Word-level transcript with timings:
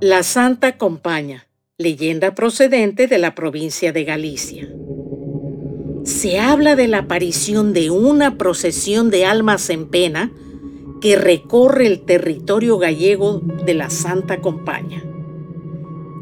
La 0.00 0.22
Santa 0.22 0.78
Compaña, 0.78 1.48
leyenda 1.76 2.36
procedente 2.36 3.08
de 3.08 3.18
la 3.18 3.34
provincia 3.34 3.92
de 3.92 4.04
Galicia. 4.04 4.72
Se 6.04 6.38
habla 6.38 6.76
de 6.76 6.86
la 6.86 6.98
aparición 6.98 7.72
de 7.72 7.90
una 7.90 8.38
procesión 8.38 9.10
de 9.10 9.24
almas 9.24 9.70
en 9.70 9.88
pena 9.88 10.30
que 11.00 11.16
recorre 11.16 11.88
el 11.88 12.02
territorio 12.02 12.78
gallego 12.78 13.42
de 13.66 13.74
la 13.74 13.90
Santa 13.90 14.40
Compaña. 14.40 15.02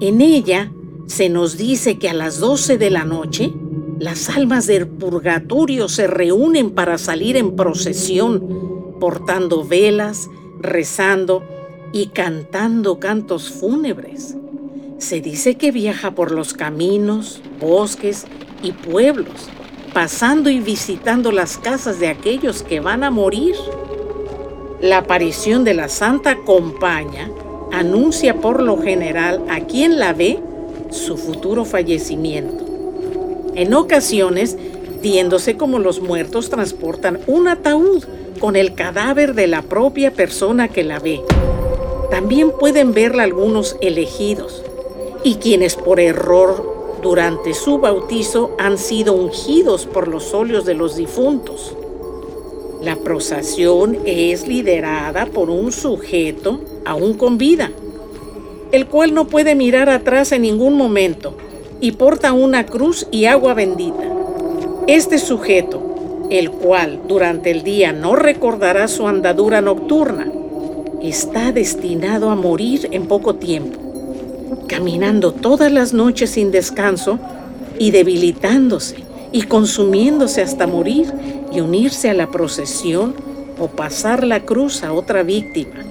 En 0.00 0.20
ella 0.20 0.72
se 1.06 1.28
nos 1.28 1.56
dice 1.56 1.96
que 1.96 2.08
a 2.08 2.14
las 2.14 2.40
12 2.40 2.76
de 2.76 2.90
la 2.90 3.04
noche 3.04 3.52
las 4.00 4.30
almas 4.30 4.66
del 4.66 4.88
purgatorio 4.88 5.88
se 5.88 6.08
reúnen 6.08 6.72
para 6.72 6.98
salir 6.98 7.36
en 7.36 7.54
procesión, 7.54 8.98
portando 8.98 9.64
velas, 9.64 10.28
rezando 10.58 11.44
y 11.92 12.06
cantando 12.08 12.98
cantos 12.98 13.50
fúnebres. 13.50 14.36
Se 14.98 15.20
dice 15.20 15.54
que 15.54 15.72
viaja 15.72 16.12
por 16.12 16.30
los 16.30 16.52
caminos, 16.52 17.40
bosques 17.60 18.26
y 18.62 18.72
pueblos, 18.72 19.48
pasando 19.92 20.50
y 20.50 20.60
visitando 20.60 21.32
las 21.32 21.58
casas 21.58 21.98
de 21.98 22.08
aquellos 22.08 22.62
que 22.62 22.80
van 22.80 23.02
a 23.02 23.10
morir. 23.10 23.54
La 24.80 24.98
aparición 24.98 25.64
de 25.64 25.74
la 25.74 25.88
Santa 25.88 26.36
Compaña 26.44 27.30
anuncia 27.72 28.40
por 28.40 28.62
lo 28.62 28.80
general 28.80 29.44
a 29.48 29.60
quien 29.60 29.98
la 29.98 30.12
ve 30.12 30.38
su 30.90 31.16
futuro 31.16 31.64
fallecimiento. 31.64 32.64
En 33.54 33.74
ocasiones, 33.74 34.56
viéndose 35.02 35.56
como 35.56 35.78
los 35.78 36.00
muertos 36.00 36.50
transportan 36.50 37.20
un 37.26 37.48
ataúd 37.48 38.04
con 38.38 38.56
el 38.56 38.74
cadáver 38.74 39.34
de 39.34 39.46
la 39.46 39.62
propia 39.62 40.12
persona 40.12 40.68
que 40.68 40.84
la 40.84 40.98
ve. 40.98 41.20
También 42.10 42.50
pueden 42.50 42.92
verla 42.92 43.22
algunos 43.22 43.76
elegidos 43.80 44.62
y 45.22 45.36
quienes 45.36 45.76
por 45.76 46.00
error 46.00 46.98
durante 47.02 47.54
su 47.54 47.78
bautizo 47.78 48.50
han 48.58 48.78
sido 48.78 49.12
ungidos 49.12 49.86
por 49.86 50.08
los 50.08 50.34
óleos 50.34 50.64
de 50.64 50.74
los 50.74 50.96
difuntos. 50.96 51.74
La 52.82 52.96
procesión 52.96 53.98
es 54.04 54.46
liderada 54.48 55.26
por 55.26 55.50
un 55.50 55.70
sujeto 55.70 56.60
aún 56.84 57.14
con 57.14 57.38
vida, 57.38 57.70
el 58.72 58.86
cual 58.86 59.14
no 59.14 59.26
puede 59.26 59.54
mirar 59.54 59.88
atrás 59.88 60.32
en 60.32 60.42
ningún 60.42 60.74
momento 60.74 61.34
y 61.80 61.92
porta 61.92 62.32
una 62.32 62.66
cruz 62.66 63.06
y 63.10 63.26
agua 63.26 63.54
bendita. 63.54 64.04
Este 64.86 65.18
sujeto, 65.18 66.26
el 66.30 66.50
cual 66.50 67.02
durante 67.06 67.50
el 67.50 67.62
día 67.62 67.92
no 67.92 68.16
recordará 68.16 68.88
su 68.88 69.06
andadura 69.06 69.60
nocturna, 69.60 70.32
está 71.02 71.52
destinado 71.52 72.30
a 72.30 72.34
morir 72.34 72.88
en 72.92 73.06
poco 73.06 73.34
tiempo, 73.34 73.78
caminando 74.68 75.32
todas 75.32 75.72
las 75.72 75.92
noches 75.92 76.30
sin 76.30 76.50
descanso 76.50 77.18
y 77.78 77.90
debilitándose 77.90 78.96
y 79.32 79.42
consumiéndose 79.42 80.42
hasta 80.42 80.66
morir 80.66 81.12
y 81.52 81.60
unirse 81.60 82.10
a 82.10 82.14
la 82.14 82.30
procesión 82.30 83.14
o 83.58 83.68
pasar 83.68 84.24
la 84.24 84.40
cruz 84.40 84.82
a 84.82 84.92
otra 84.92 85.22
víctima. 85.22 85.84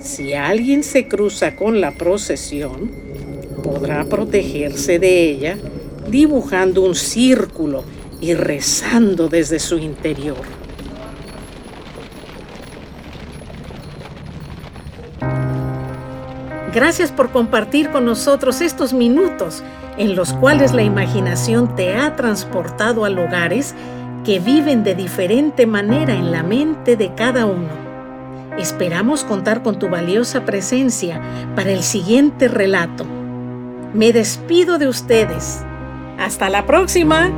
Si 0.00 0.34
alguien 0.34 0.82
se 0.82 1.08
cruza 1.08 1.56
con 1.56 1.80
la 1.80 1.92
procesión, 1.92 2.90
podrá 3.62 4.04
protegerse 4.04 4.98
de 4.98 5.30
ella 5.30 5.58
dibujando 6.10 6.82
un 6.82 6.94
círculo 6.94 7.84
y 8.20 8.34
rezando 8.34 9.28
desde 9.28 9.58
su 9.58 9.78
interior. 9.78 10.36
Gracias 16.74 17.12
por 17.12 17.30
compartir 17.30 17.90
con 17.90 18.04
nosotros 18.04 18.60
estos 18.60 18.92
minutos 18.92 19.62
en 19.96 20.16
los 20.16 20.32
cuales 20.32 20.72
la 20.72 20.82
imaginación 20.82 21.76
te 21.76 21.94
ha 21.94 22.16
transportado 22.16 23.04
a 23.04 23.10
lugares 23.10 23.76
que 24.24 24.40
viven 24.40 24.82
de 24.82 24.96
diferente 24.96 25.66
manera 25.66 26.14
en 26.14 26.32
la 26.32 26.42
mente 26.42 26.96
de 26.96 27.14
cada 27.14 27.46
uno. 27.46 27.68
Esperamos 28.58 29.22
contar 29.22 29.62
con 29.62 29.78
tu 29.78 29.88
valiosa 29.88 30.44
presencia 30.44 31.20
para 31.54 31.70
el 31.70 31.84
siguiente 31.84 32.48
relato. 32.48 33.04
Me 33.92 34.12
despido 34.12 34.78
de 34.78 34.88
ustedes. 34.88 35.62
Hasta 36.18 36.50
la 36.50 36.66
próxima. 36.66 37.30